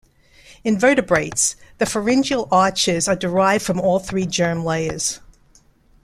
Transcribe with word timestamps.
In 0.63 0.79
vertebrates, 0.79 1.55
the 1.77 1.85
pharyngeal 1.85 2.47
arches 2.51 3.07
are 3.07 3.15
derived 3.15 3.63
from 3.63 3.79
all 3.79 3.99
three 3.99 4.25
germ 4.25 4.65
layers. 4.65 5.19